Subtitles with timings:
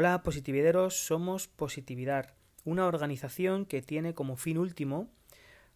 [0.00, 2.32] Hola positivideros, somos Positividad,
[2.64, 5.10] una organización que tiene como fin último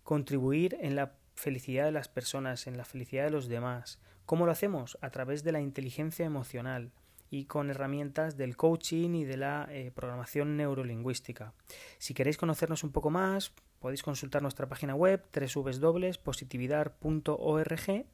[0.05, 3.99] contribuir en la felicidad de las personas, en la felicidad de los demás.
[4.25, 4.97] ¿Cómo lo hacemos?
[5.01, 6.93] A través de la inteligencia emocional
[7.31, 11.53] y con herramientas del coaching y de la eh, programación neurolingüística.
[11.99, 18.07] Si queréis conocernos un poco más, podéis consultar nuestra página web www.positividad.org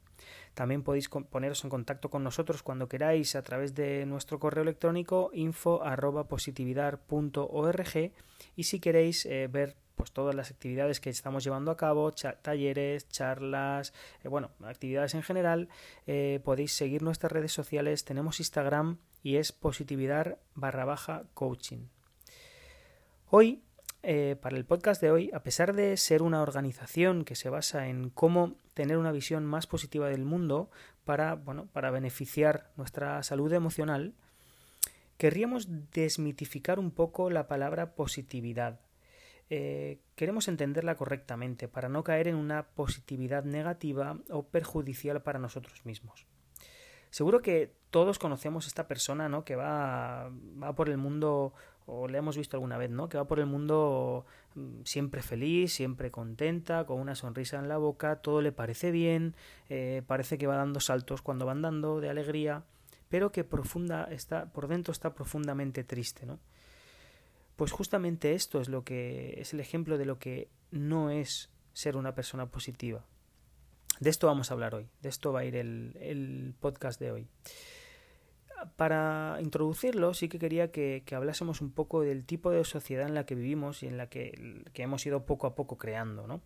[0.53, 5.31] también podéis poneros en contacto con nosotros cuando queráis a través de nuestro correo electrónico
[5.33, 8.11] info@positividad.org
[8.55, 13.09] y si queréis eh, ver pues todas las actividades que estamos llevando a cabo, talleres,
[13.09, 15.67] charlas, eh, bueno, actividades en general,
[16.07, 21.87] eh, podéis seguir nuestras redes sociales, tenemos Instagram y es positividad barra baja coaching.
[23.29, 23.61] Hoy,
[24.01, 28.09] para el podcast de hoy, a pesar de ser una organización que se basa en
[28.09, 30.69] cómo tener una visión más positiva del mundo
[31.03, 34.13] para, bueno, para beneficiar nuestra salud emocional,
[35.17, 38.79] querríamos desmitificar un poco la palabra positividad.
[39.49, 45.85] Eh, queremos entenderla correctamente para no caer en una positividad negativa o perjudicial para nosotros
[45.85, 46.25] mismos.
[47.09, 49.43] Seguro que todos conocemos esta persona, ¿no?
[49.43, 51.53] Que va, va por el mundo,
[51.89, 53.09] o le hemos visto alguna vez, ¿no?
[53.09, 57.77] Que va por el mundo mm, siempre feliz, siempre contenta, con una sonrisa en la
[57.77, 59.35] boca, todo le parece bien,
[59.69, 62.63] eh, parece que va dando saltos cuando va andando de alegría,
[63.09, 66.39] pero que profunda está, por dentro está profundamente triste, ¿no?
[67.55, 71.97] Pues justamente esto es lo que es el ejemplo de lo que no es ser
[71.97, 73.05] una persona positiva.
[73.99, 77.27] De esto vamos a hablar hoy, de esto va a ir el, podcast de hoy.
[78.75, 83.25] Para introducirlo, sí que quería que, hablásemos un poco del tipo de sociedad en la
[83.25, 86.41] que vivimos y en la que, hemos ido poco a poco creando, ¿no?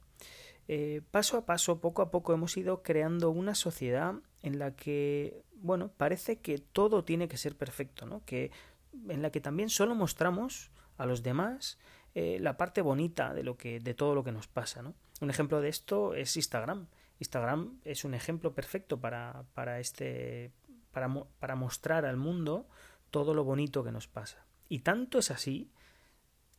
[0.68, 5.44] Eh, paso a paso, poco a poco, hemos ido creando una sociedad en la que,
[5.56, 8.24] bueno, parece que todo tiene que ser perfecto, ¿no?
[8.26, 8.52] Que,
[9.10, 11.80] en la que también solo mostramos a los demás
[12.16, 14.94] eh, la parte bonita de lo que, de todo lo que nos pasa, ¿no?
[15.22, 16.88] Un ejemplo de esto es Instagram.
[17.20, 20.52] Instagram es un ejemplo perfecto para, para este,
[20.94, 22.68] para, para mostrar al mundo
[23.12, 24.46] todo lo bonito que nos pasa.
[24.70, 25.70] Y tanto es así,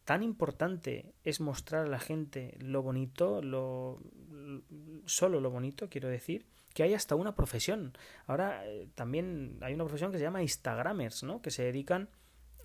[0.05, 4.01] tan importante es mostrar a la gente lo bonito, lo,
[5.07, 7.97] solo lo bonito, quiero decir, que hay hasta una profesión.
[8.27, 11.41] Ahora eh, también hay una profesión que se llama Instagramers, ¿no?
[11.41, 12.11] Que se dedican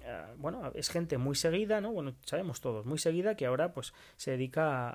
[0.01, 1.91] eh, bueno, es gente muy seguida, ¿no?
[1.91, 4.89] Bueno, sabemos todos, muy seguida que ahora pues se dedica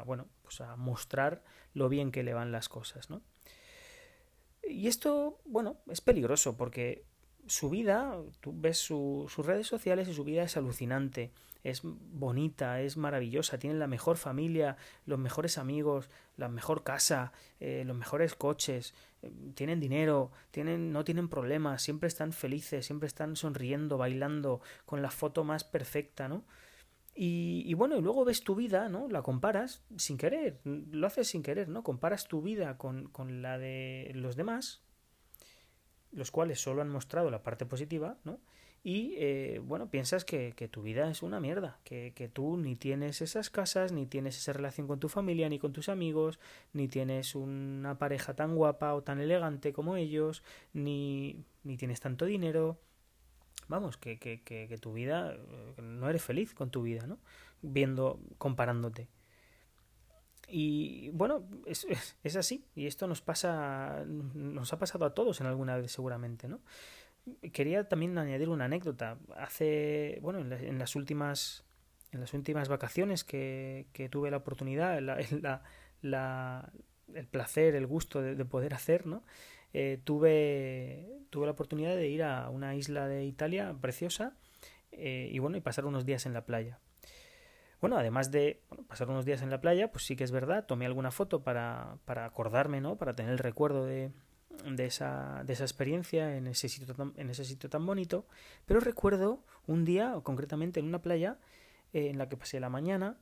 [0.00, 1.42] a, bueno, pues a mostrar
[1.74, 3.22] lo bien que le van las cosas, ¿no?
[4.70, 7.04] Y esto, bueno, es peligroso porque
[7.46, 11.32] su vida, tú ves sus redes sociales y su vida es alucinante,
[11.64, 17.82] es bonita, es maravillosa, tienen la mejor familia, los mejores amigos, la mejor casa, eh,
[17.84, 23.36] los mejores coches, eh, tienen dinero, tienen, no tienen problemas, siempre están felices, siempre están
[23.36, 26.44] sonriendo, bailando, con la foto más perfecta, ¿no?
[27.14, 29.08] Y, y, bueno, y luego ves tu vida, ¿no?
[29.08, 31.82] La comparas sin querer, lo haces sin querer, ¿no?
[31.82, 34.82] Comparas tu vida con, con la de los demás,
[36.12, 38.40] los cuales solo han mostrado la parte positiva, ¿no?
[38.82, 42.76] Y eh, bueno, piensas que, que, tu vida es una mierda, que, que, tú ni
[42.76, 46.40] tienes esas casas, ni tienes esa relación con tu familia, ni con tus amigos,
[46.72, 50.42] ni tienes una pareja tan guapa o tan elegante como ellos,
[50.72, 52.78] ni, ni tienes tanto dinero.
[53.70, 57.20] Vamos, que, que, que, tu vida, eh, no eres feliz con tu vida, ¿no?
[57.62, 59.06] Viendo, comparándote.
[60.48, 61.86] Y bueno, es,
[62.24, 62.64] es, así.
[62.74, 66.60] Y esto nos pasa, nos ha pasado a todos en alguna vez seguramente, ¿no?
[67.52, 69.18] Quería también añadir una anécdota.
[69.36, 71.64] Hace, bueno, en, las últimas,
[72.10, 75.16] en las últimas vacaciones que, que tuve la oportunidad, la,
[76.02, 76.72] la,
[77.14, 79.22] el placer, el gusto de, poder hacer, ¿no?
[79.72, 84.34] Eh, tuve, tuve la oportunidad de ir a una isla de Italia preciosa
[84.90, 86.78] eh, y bueno, y pasar unos días en la playa.
[87.80, 90.86] Bueno, además de pasar unos días en la playa, pues sí que es verdad, tomé
[90.86, 92.96] alguna foto para, para acordarme, ¿no?
[92.96, 94.10] Para tener el recuerdo de,
[94.66, 98.26] de, esa, de esa experiencia en ese, sitio tan, en ese sitio tan bonito.
[98.66, 101.38] Pero recuerdo un día, o concretamente en una playa,
[101.94, 103.16] eh, en la que pasé la mañana,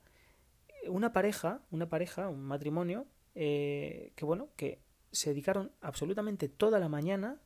[0.89, 4.81] una pareja, una pareja, un matrimonio, que bueno, que
[5.13, 7.39] se dedicaron absolutamente toda la mañana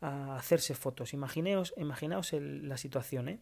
[0.00, 1.12] a hacerse fotos.
[1.12, 3.40] Imaginaos, imaginaos la situación, ¿eh?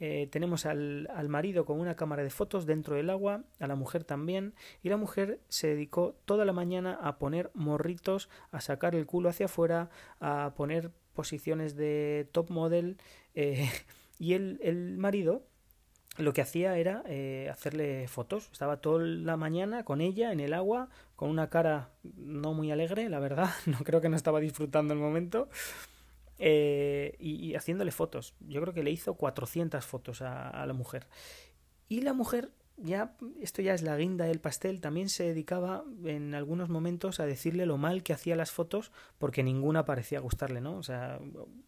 [0.00, 3.76] Eh, tenemos al, al, marido con una cámara de fotos dentro del agua, a la
[3.76, 4.52] mujer también,
[4.82, 9.28] y la mujer se dedicó toda la mañana a poner morritos, a sacar el culo
[9.28, 12.96] hacia afuera, a poner posiciones de top model,
[13.34, 13.70] eh,
[14.18, 15.44] y el, el, marido
[16.18, 18.50] lo que hacía era eh, hacerle fotos.
[18.52, 20.90] Estaba toda la mañana con ella en el agua,
[21.22, 24.98] con una cara no muy alegre, la verdad, no creo que no estaba disfrutando el
[24.98, 25.48] momento
[26.40, 28.34] eh, y, haciéndole fotos.
[28.40, 31.06] Yo creo que le hizo 400 fotos a, la mujer.
[31.88, 36.34] Y la mujer ya, esto ya es la guinda del pastel, también se dedicaba en
[36.34, 40.76] algunos momentos a decirle lo mal que hacía las fotos porque ninguna parecía gustarle, ¿no?
[40.76, 41.20] O sea,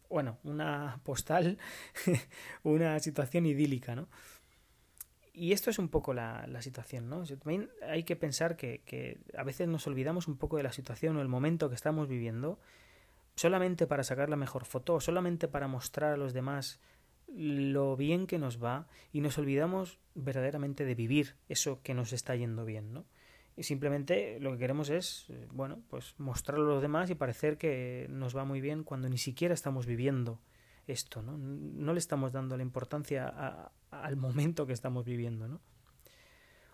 [0.08, 1.58] bueno, una postal,
[2.64, 4.08] una situación idílica, ¿no?
[5.36, 7.24] Y esto es un poco la, la situación, ¿no?
[7.24, 11.16] También hay que pensar que, que a veces nos olvidamos un poco de la situación
[11.16, 12.60] o el momento que estamos viviendo
[13.34, 16.80] solamente para sacar la mejor foto, solamente para mostrar a los demás
[17.26, 22.36] lo bien que nos va y nos olvidamos verdaderamente de vivir eso que nos está
[22.36, 23.04] yendo bien, ¿no?
[23.56, 27.56] Y simplemente lo que queremos es, eh, bueno, pues mostrarlo a los demás y parecer
[27.56, 30.40] que nos va muy bien cuando ni siquiera estamos viviendo
[30.86, 31.36] esto, ¿no?
[31.36, 35.60] No le estamos dando la importancia al momento que estamos viviendo, ¿no?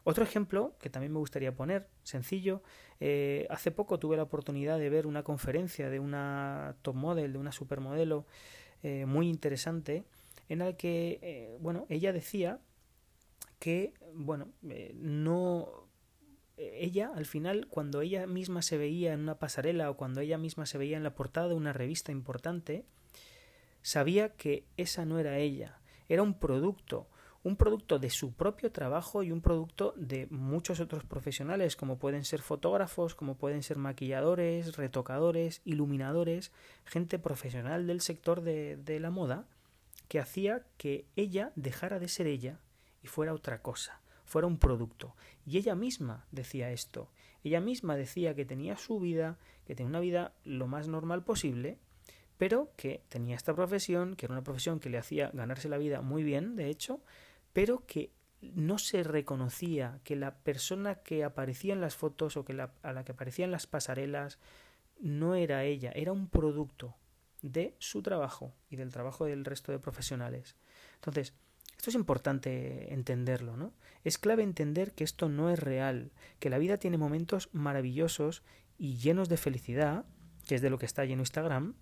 [0.04, 2.62] Otro ejemplo que también me gustaría poner, sencillo,
[3.00, 7.38] eh, hace poco tuve la oportunidad de ver una conferencia de una top model, de
[7.38, 8.26] una supermodelo
[8.82, 10.04] eh, muy interesante,
[10.48, 12.60] en la que, eh, bueno, ella decía
[13.58, 14.48] que, bueno,
[14.94, 15.86] no
[16.56, 20.66] ella al final cuando ella misma se veía en una pasarela o cuando ella misma
[20.66, 22.84] se veía en la portada de una revista importante
[23.82, 27.08] sabía que esa no era ella era un producto
[27.42, 32.24] un producto de su propio trabajo y un producto de muchos otros profesionales, como pueden
[32.24, 36.52] ser fotógrafos, como pueden ser maquilladores, retocadores, iluminadores,
[36.84, 39.46] gente profesional del sector de, la moda,
[40.08, 42.60] que hacía que ella dejara de ser ella
[43.02, 45.16] y fuera otra cosa, fuera un producto.
[45.46, 47.10] Y ella misma decía esto.
[47.42, 51.78] Ella misma decía que tenía su vida, que tenía una vida lo más normal posible,
[52.40, 56.00] pero que tenía esta profesión, que era una profesión que le hacía ganarse la vida
[56.00, 57.02] muy bien, de hecho,
[57.52, 62.54] pero que no se reconocía que la persona que aparecía en las fotos o que
[62.54, 64.38] a la que aparecía en las pasarelas
[64.98, 66.96] no era ella, era un producto
[67.42, 70.56] de su trabajo y del trabajo del resto de profesionales.
[70.94, 71.34] Entonces,
[71.76, 73.74] esto es importante entenderlo, ¿no?
[74.02, 78.42] Es clave entender que esto no es real, que la vida tiene momentos maravillosos
[78.78, 80.06] y llenos de felicidad,
[80.46, 81.74] que es de lo que está lleno Instagram,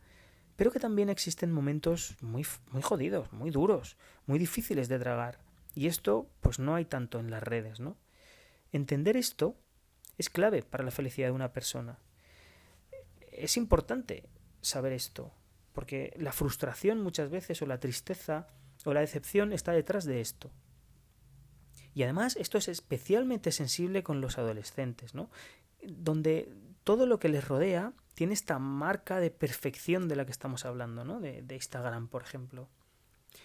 [0.58, 3.96] pero que también existen momentos muy, muy jodidos, muy duros,
[4.26, 5.38] muy difíciles de tragar.
[5.76, 7.96] Y esto, pues no hay tanto en las redes, ¿no?
[8.72, 9.54] Entender esto
[10.18, 12.00] es clave para la felicidad de una persona.
[13.30, 14.24] Es importante
[14.60, 15.32] saber esto,
[15.74, 18.48] porque la frustración muchas veces o la tristeza
[18.84, 20.50] o la decepción está detrás de esto.
[21.94, 25.30] Y además esto es especialmente sensible con los adolescentes, ¿no?
[25.84, 26.52] Donde
[26.82, 31.04] todo lo que les rodea tiene esta marca de perfección de la que estamos hablando,
[31.04, 31.20] ¿no?
[31.20, 32.68] De, Instagram, por ejemplo.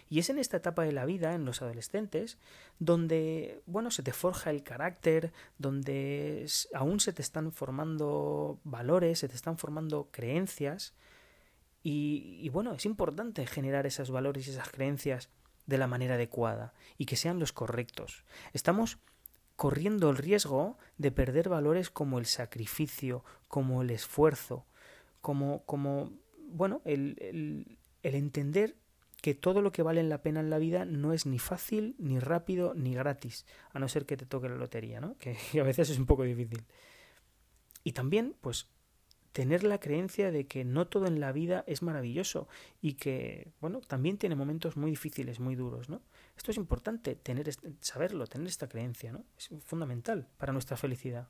[0.09, 2.39] Y es en esta etapa de la vida, en los adolescentes,
[2.79, 9.29] donde, bueno, se te forja el carácter, donde aún se te están formando valores, se
[9.29, 10.95] te están formando creencias.
[11.83, 15.29] Y, y bueno, es importante generar esos valores y esas creencias
[15.67, 18.23] de la manera adecuada y que sean los correctos.
[18.53, 18.97] Estamos
[19.55, 24.65] corriendo el riesgo de perder valores como el sacrificio, como el esfuerzo,
[25.21, 26.11] como, como
[26.49, 27.15] bueno, el,
[28.01, 28.75] el, entender
[29.21, 32.19] que todo lo que vale la pena en la vida no es ni fácil, ni
[32.19, 35.17] rápido, ni gratis, a no ser que te toque la lotería, ¿no?
[35.17, 36.65] Que a veces es un poco difícil.
[37.83, 38.67] Y también, pues,
[39.33, 42.47] tener la creencia de que no todo en la vida es maravilloso
[42.81, 46.01] y que, bueno, también tiene momentos muy difíciles, muy duros, ¿no?
[46.35, 47.49] Esto es importante, tener,
[47.79, 49.23] saberlo, tener esta creencia, ¿no?
[49.37, 51.29] Es fundamental para nuestra felicidad.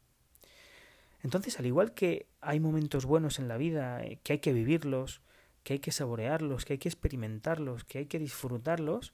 [1.21, 5.21] Entonces, al igual que hay momentos buenos en la vida, eh, que hay que vivirlos,
[5.63, 9.13] que hay que saborearlos, que hay que experimentarlos, que hay que disfrutarlos,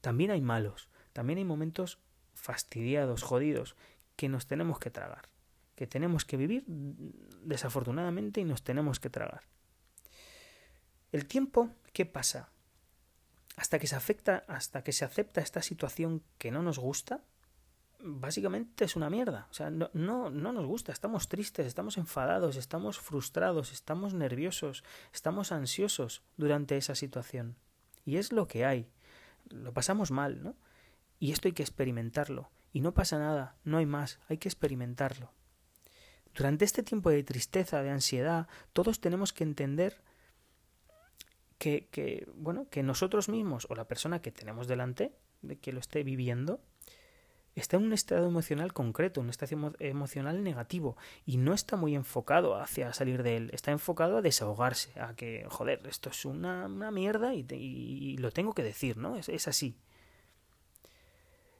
[0.00, 1.98] también hay malos, también hay momentos
[2.34, 3.76] fastidiados, jodidos,
[4.16, 5.28] que nos tenemos que tragar,
[5.74, 9.42] que tenemos que vivir desafortunadamente y nos tenemos que tragar.
[11.12, 12.48] El tiempo, ¿qué pasa?
[13.56, 17.22] Hasta que se afecta, hasta que se acepta esta situación que no nos gusta,
[18.02, 19.46] básicamente es una mierda.
[19.50, 24.84] O sea, no, no, no nos gusta, estamos tristes, estamos enfadados, estamos frustrados, estamos nerviosos,
[25.12, 27.56] estamos ansiosos durante esa situación.
[28.04, 28.90] Y es lo que hay.
[29.48, 30.56] Lo pasamos mal, ¿no?
[31.18, 32.50] Y esto hay que experimentarlo.
[32.72, 35.32] Y no pasa nada, no hay más, hay que experimentarlo.
[36.34, 40.02] Durante este tiempo de tristeza, de ansiedad, todos tenemos que entender
[41.62, 45.78] que, que, bueno, que nosotros mismos o la persona que tenemos delante, de que lo
[45.78, 46.60] esté viviendo,
[47.54, 52.56] está en un estado emocional concreto, un estado emocional negativo, y no está muy enfocado
[52.56, 57.32] hacia salir de él, está enfocado a desahogarse, a que, joder, esto es una, mierda
[57.32, 59.14] y, lo tengo que decir, ¿no?
[59.14, 59.76] Es, es, así.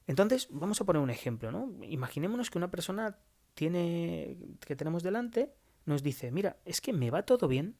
[0.08, 1.72] Entonces, vamos a poner un ejemplo, ¿no?
[1.84, 3.18] Imaginémonos que una persona
[3.54, 5.54] tiene, que tenemos delante,
[5.84, 7.76] nos dice, mira, es que me va todo bien,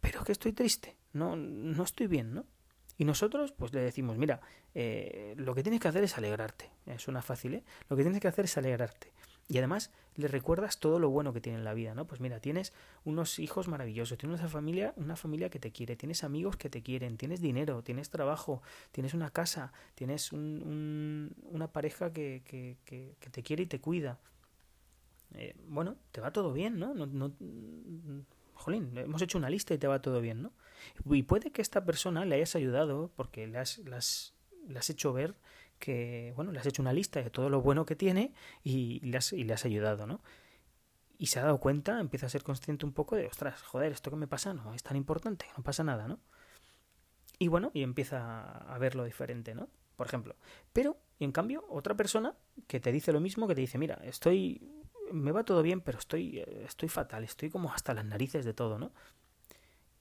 [0.00, 2.44] pero es que estoy triste, no, no estoy bien, ¿no?
[2.96, 4.40] Y nosotros, pues le decimos, mira,
[4.74, 6.70] eh, lo que tienes que hacer es alegrarte.
[6.86, 7.64] Es una fácil, ¿eh?
[7.88, 9.12] Lo que tienes que hacer es alegrarte.
[9.48, 12.06] Y además le recuerdas todo lo bueno que tiene en la vida, ¿no?
[12.06, 12.72] Pues mira, tienes
[13.04, 16.82] unos hijos maravillosos, tienes una familia, una familia que te quiere, tienes amigos que te
[16.82, 23.30] quieren, tienes dinero, tienes trabajo, tienes una casa, tienes un, una pareja que, que, que,
[23.30, 24.18] te quiere y te cuida.
[25.34, 26.94] Eh, bueno, te va todo bien, ¿no?
[26.94, 27.32] no, no
[28.54, 30.52] jolín, hemos hecho una lista y te va todo bien, ¿no?
[31.06, 35.34] Y puede que esta persona le hayas ayudado porque le has, le has, hecho ver
[35.78, 38.32] que, bueno, le has hecho una lista de todo lo bueno que tiene
[38.62, 40.20] y le has, y le has ayudado, ¿no?
[41.18, 44.10] Y se ha dado cuenta, empieza a ser consciente un poco de, ostras, joder, esto
[44.10, 46.18] que me pasa no es tan importante, no pasa nada, ¿no?
[47.38, 48.42] Y bueno, y empieza
[48.72, 49.68] a verlo diferente, ¿no?
[49.96, 50.36] Por ejemplo.
[50.72, 52.34] Pero, en cambio, otra persona
[52.66, 55.98] que te dice lo mismo, que te dice, mira, estoy me va todo bien, pero
[55.98, 58.92] estoy, eh, estoy fatal, estoy como hasta las narices de todo, ¿no?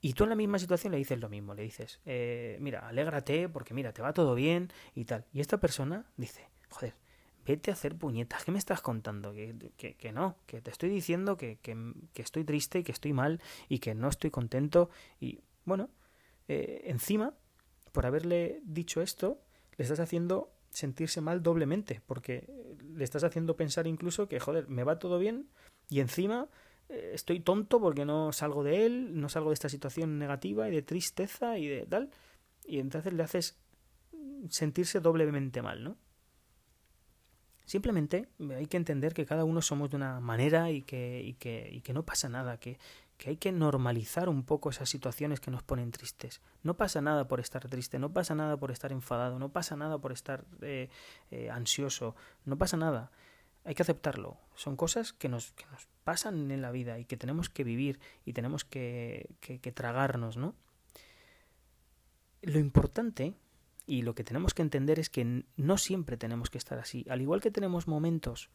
[0.01, 3.47] Y tú en la misma situación le dices lo mismo, le dices, eh, mira, alégrate
[3.47, 5.25] porque mira, te va todo bien y tal.
[5.31, 6.93] Y esta persona dice, joder,
[7.45, 9.33] vete a hacer puñetas, ¿qué me estás contando?
[9.33, 13.13] Que, que, que no, que te estoy diciendo que, que, estoy triste y que estoy
[13.13, 14.89] mal y que no estoy contento.
[15.19, 15.89] Y bueno,
[16.47, 17.33] eh, encima,
[17.91, 19.41] por haberle dicho esto,
[19.77, 22.47] le estás haciendo sentirse mal doblemente, porque
[22.95, 25.47] le estás haciendo pensar incluso que, joder, me va todo bien
[25.89, 26.47] y encima
[26.89, 30.71] eh, estoy tonto porque no salgo de él, no salgo de esta situación negativa y
[30.71, 32.09] de tristeza y de tal,
[32.65, 33.57] y entonces le haces
[34.49, 35.97] sentirse doblemente mal, ¿no?
[37.65, 41.69] Simplemente hay que entender que cada uno somos de una manera y que, y que,
[41.71, 42.77] y que no pasa nada, que
[43.23, 46.41] que hay que normalizar un poco esas situaciones que nos ponen tristes.
[46.61, 49.97] No pasa nada por estar triste, no pasa nada por estar enfadado, no pasa nada
[49.97, 50.89] por estar eh,
[51.31, 53.11] eh, ansioso, no pasa nada.
[53.63, 54.35] Hay que aceptarlo.
[54.55, 58.01] Son cosas que nos, que nos pasan en la vida y que tenemos que vivir
[58.25, 60.53] y tenemos que, que, que tragarnos, ¿no?
[62.41, 63.35] Lo importante
[63.85, 67.05] y lo que tenemos que entender es que no siempre tenemos que estar así.
[67.09, 68.49] Al igual que tenemos momentos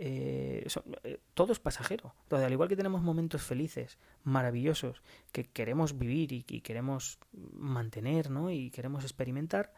[0.00, 0.64] eh,
[1.02, 2.14] eh, todo es pasajero.
[2.30, 5.02] al igual que tenemos momentos felices, maravillosos,
[5.32, 8.52] que queremos vivir y, queremos mantener, ¿no?
[8.52, 9.72] Y queremos experimentar,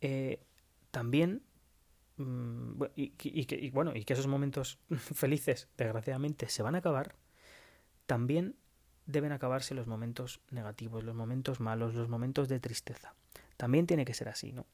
[0.00, 0.42] eh,
[0.90, 1.42] también
[2.16, 7.14] mm, y, y, bueno, y que esos momentos felices, desgraciadamente, se van a acabar,
[8.06, 8.56] también
[9.06, 13.14] deben acabarse los momentos negativos, los momentos malos, los momentos de tristeza.
[13.56, 14.66] También tiene que ser así, ¿no?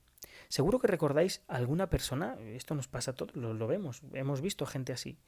[0.49, 4.93] Seguro que recordáis alguna persona, esto nos pasa a todos, lo, vemos, hemos visto gente
[4.93, 5.19] así,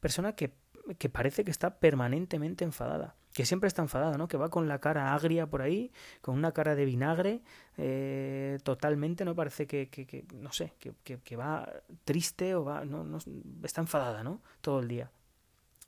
[0.00, 0.52] persona que,
[0.98, 4.28] que, parece que está permanentemente enfadada, que siempre está enfadada, ¿no?
[4.28, 7.42] Que va con la cara agria por ahí, con una cara de vinagre,
[7.76, 9.34] eh, totalmente, ¿no?
[9.34, 11.70] Parece que, que, que no sé, que, va
[12.04, 13.18] triste o va, no, no,
[13.62, 14.42] está enfadada, ¿no?
[14.60, 15.10] Todo el día.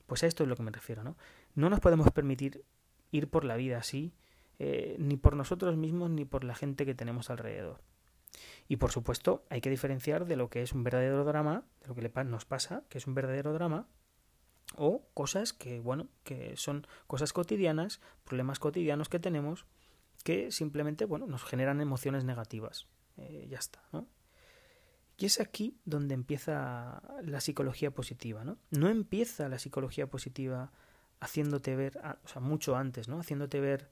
[0.06, 1.16] Pues a esto es lo que me refiero, ¿no?
[1.54, 2.64] No nos podemos permitir
[3.10, 4.12] ir por la vida así,
[4.58, 7.80] eh, ni por nosotros mismos ni por la gente que tenemos alrededor.
[8.68, 11.94] Y por supuesto, hay que diferenciar de lo que es un verdadero drama, de lo
[11.94, 13.86] que nos pasa, que es un verdadero drama,
[14.76, 19.66] o cosas que, bueno, que son cosas cotidianas, problemas cotidianos que tenemos,
[20.24, 22.86] que simplemente, bueno, nos generan emociones negativas.
[23.16, 24.06] Eh, ya está, ¿no?
[25.16, 28.58] Y es aquí donde empieza la psicología positiva, ¿no?
[28.70, 30.70] No empieza la psicología positiva
[31.18, 33.18] haciéndote ver, o sea, mucho antes, ¿no?
[33.18, 33.90] Haciéndote ver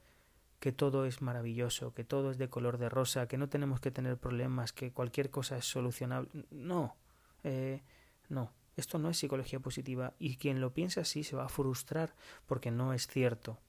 [0.59, 3.91] que todo es maravilloso, que todo es de color de rosa, que no tenemos que
[3.91, 6.29] tener problemas, que cualquier cosa es solucionable.
[6.49, 6.95] No,
[7.43, 7.83] eh,
[8.29, 12.15] no, esto no es psicología positiva y quien lo piensa así se va a frustrar
[12.45, 13.59] porque no es cierto.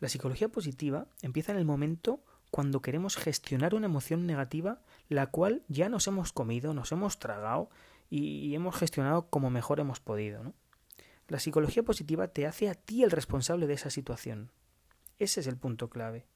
[0.00, 2.20] La psicología positiva empieza en el momento
[2.50, 7.68] cuando queremos gestionar una emoción negativa, la cual ya nos hemos comido, nos hemos tragado
[8.10, 10.52] y hemos gestionado como mejor hemos podido.
[11.26, 14.50] La psicología positiva te hace a ti el responsable de esa situación.
[15.18, 16.26] Ese es el punto clave.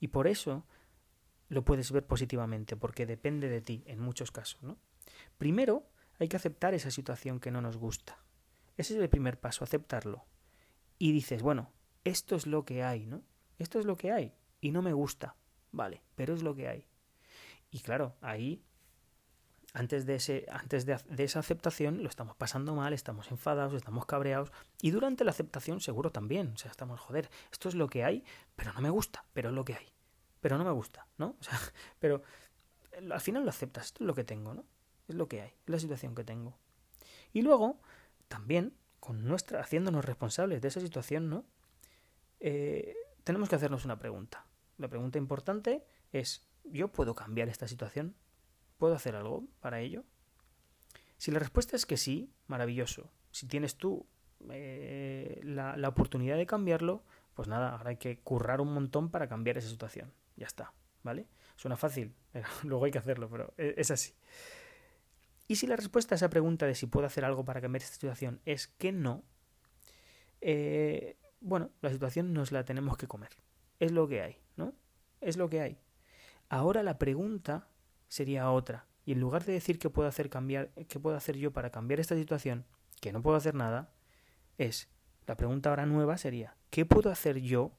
[0.00, 0.66] Y por eso
[1.48, 4.78] lo puedes ver positivamente, porque depende de ti en muchos casos, ¿no?
[5.38, 8.18] Primero, hay que aceptar esa situación que no nos gusta.
[8.76, 10.24] Ese es el primer paso, aceptarlo.
[10.98, 11.72] Y dices, bueno,
[12.04, 13.22] esto es lo que hay, ¿no?
[13.58, 14.34] Esto es lo que hay.
[14.60, 15.36] Y no me gusta.
[15.72, 16.86] Vale, pero es lo que hay.
[17.70, 18.62] Y claro, ahí
[19.74, 24.50] antes de, ese, antes de, esa aceptación lo estamos pasando mal, estamos enfadados, estamos cabreados
[24.80, 28.24] y durante la aceptación seguro también, o sea, estamos, joder, esto es lo que hay,
[28.56, 29.92] pero no me gusta, pero es lo que hay,
[30.40, 31.36] pero no me gusta, ¿no?
[31.38, 31.58] O sea,
[31.98, 32.22] pero
[33.10, 34.64] al final lo aceptas, esto es lo que tengo, ¿no?
[35.06, 36.58] Es lo que hay, es la situación que tengo.
[37.32, 37.80] Y luego,
[38.28, 41.44] también, con nuestra, haciéndonos responsables de esa situación, ¿no?
[42.40, 42.94] Eh,
[43.24, 44.46] tenemos que hacernos una pregunta.
[44.78, 48.14] La pregunta importante es, ¿yo puedo cambiar esta situación?
[48.78, 50.04] ¿Puedo hacer algo para ello?
[51.18, 53.10] Si la respuesta es que sí, maravilloso.
[53.32, 54.06] Si tienes tú
[54.50, 57.02] eh, la, oportunidad de cambiarlo,
[57.34, 60.12] pues nada, ahora hay que currar un montón para cambiar esa situación.
[60.36, 61.26] Ya está, ¿vale?
[61.56, 62.14] Suena fácil,
[62.62, 64.14] luego hay que hacerlo, pero e, es así.
[65.48, 67.94] Y si la respuesta a esa pregunta de si puedo hacer algo para cambiar esta
[67.94, 69.24] situación es que no,
[70.40, 73.30] eh, bueno, la situación nos la tenemos que comer.
[73.80, 74.74] Es lo que hay, ¿no?
[75.20, 75.78] Es lo que hay.
[76.48, 77.66] Ahora la pregunta
[78.08, 78.86] sería otra.
[79.04, 82.00] Y en lugar de decir qué puedo hacer cambiar, qué puedo hacer yo para cambiar
[82.00, 82.66] esta situación,
[83.00, 83.92] que no puedo hacer nada,
[84.58, 84.88] es
[85.26, 87.72] la pregunta ahora nueva sería ¿qué puedo hacer yo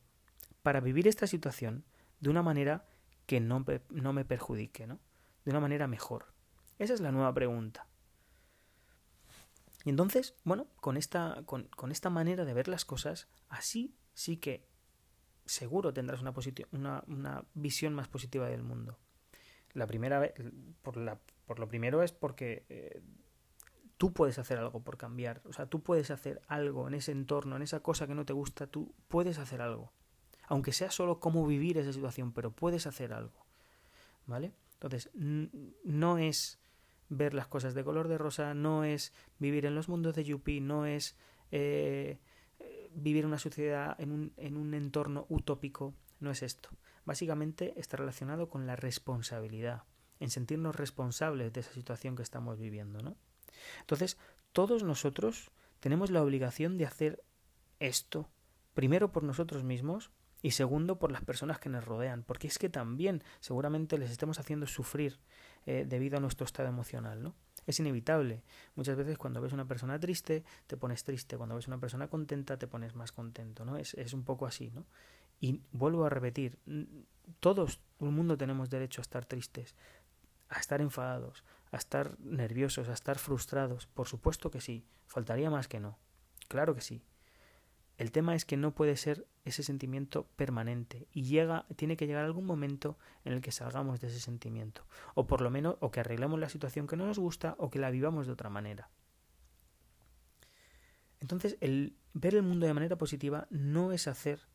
[0.63, 1.83] para vivir esta situación
[2.19, 2.85] de una manera
[3.25, 4.99] que no, no me perjudique, ¿no?
[5.45, 6.33] De una manera mejor.
[6.79, 7.87] Esa es la nueva pregunta.
[9.85, 14.37] Y entonces, bueno, con esta, con, con esta manera de ver las cosas, así sí
[14.37, 14.67] que
[15.45, 16.33] seguro tendrás una,
[16.71, 18.97] una, una visión más positiva del mundo.
[19.73, 20.33] La primera vez,
[20.81, 23.01] por, la, por lo primero es porque eh,
[23.97, 25.41] tú puedes hacer algo por cambiar.
[25.45, 28.33] O sea, tú puedes hacer algo en ese entorno, en esa cosa que no te
[28.33, 29.91] gusta, tú puedes hacer algo.
[30.47, 33.45] Aunque sea solo cómo vivir esa situación, pero puedes hacer algo.
[34.25, 34.53] ¿Vale?
[34.73, 36.59] Entonces, no es
[37.09, 40.61] ver las cosas de color de rosa, no es vivir en los mundos de Yuppie,
[40.61, 41.17] no es
[41.51, 42.19] eh,
[42.93, 46.69] vivir una sociedad en un, en un entorno utópico, no es esto.
[47.09, 49.81] Básicamente está relacionado con la responsabilidad,
[50.19, 53.15] en sentirnos responsables de esa situación que estamos viviendo, ¿no?
[53.79, 54.15] Entonces,
[54.53, 55.49] todos nosotros
[55.79, 57.23] tenemos la obligación de hacer
[57.79, 58.29] esto,
[58.75, 60.11] primero por nosotros mismos
[60.43, 64.37] y segundo por las personas que nos rodean, porque es que también seguramente les estemos
[64.37, 65.19] haciendo sufrir
[65.65, 67.33] eh, debido a nuestro estado emocional, ¿no?
[67.65, 68.43] Es inevitable.
[68.75, 71.37] Muchas veces cuando ves una persona triste, te pones triste.
[71.37, 73.77] Cuando ves una persona contenta, te pones más contento, ¿no?
[73.77, 74.85] Es, es un poco así, ¿no?
[75.39, 76.59] Y vuelvo a repetir,
[77.39, 79.75] todos, todo el mundo tenemos derecho a estar tristes,
[80.49, 83.87] a estar enfadados, a estar nerviosos, a estar frustrados.
[83.87, 85.97] Por supuesto que sí, faltaría más que no.
[86.47, 87.03] Claro que sí.
[87.97, 92.23] El tema es que no puede ser ese sentimiento permanente y llega, tiene que llegar
[92.23, 94.85] algún momento en el que salgamos de ese sentimiento,
[95.15, 97.79] o por lo menos, o que arreglemos la situación que no nos gusta, o que
[97.79, 98.89] la vivamos de otra manera.
[101.19, 104.47] Entonces, el ver el mundo de manera positiva no es hacer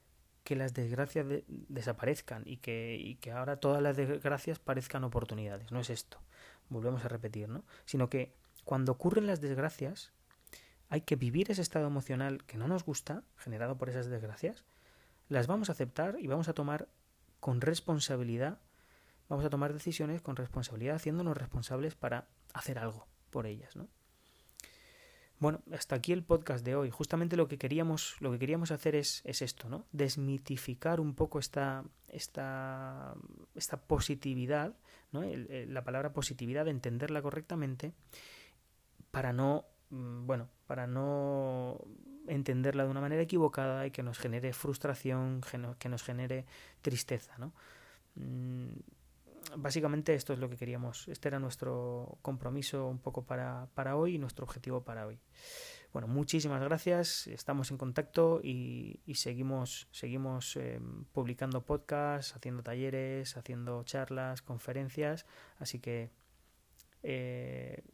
[0.45, 5.73] que las desgracias desaparezcan y que, y que ahora todas las desgracias parezcan oportunidades.
[5.73, 6.21] No es esto,
[6.69, 7.65] volvemos a repetir, ¿no?
[7.87, 10.13] Sino que cuando ocurren las desgracias,
[10.91, 14.65] hay que vivir ese estado emocional que no nos gusta, generado por esas desgracias,
[15.29, 16.89] las vamos a aceptar y vamos a tomar
[17.41, 18.61] con responsabilidad,
[19.29, 23.89] vamos a tomar decisiones con responsabilidad, haciéndonos responsables para hacer algo por ellas, ¿no?
[25.41, 26.91] Bueno, hasta aquí el podcast de hoy.
[26.91, 29.85] Justamente lo que queríamos, lo que queríamos hacer es, es esto, ¿no?
[29.93, 33.15] Desmitificar un poco esta, esta,
[33.55, 34.75] esta positividad,
[35.13, 35.23] ¿no?
[35.25, 37.93] la palabra positividad, entenderla correctamente,
[39.11, 41.79] para no, mm, bueno, para no
[42.27, 45.41] entenderla de una manera equivocada y que nos genere frustración,
[45.79, 46.47] que nos genere
[46.81, 47.53] tristeza, ¿no?
[49.57, 51.09] Básicamente esto es lo que queríamos.
[51.09, 55.19] Este era nuestro compromiso un poco para, para hoy y nuestro objetivo para hoy.
[55.93, 57.29] Bueno, muchísimas gracias.
[57.29, 60.81] Estamos en contacto y, seguimos, seguimos eh,
[61.13, 65.25] publicando podcasts, haciendo talleres, haciendo charlas, conferencias.
[65.59, 66.11] Así que
[67.05, 67.85] eh,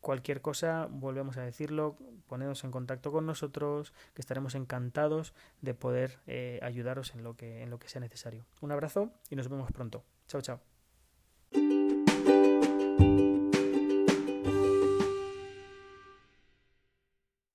[0.00, 6.20] cualquier cosa, volvemos a decirlo, ponedos en contacto con nosotros, que estaremos encantados de poder
[6.28, 8.46] eh, ayudaros en lo que en lo que sea necesario.
[8.60, 10.04] Un abrazo y nos vemos pronto.
[10.28, 10.69] Chao, chao.